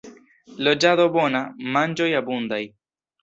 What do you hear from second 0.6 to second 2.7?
Loĝado bona, manĝoj abundaj.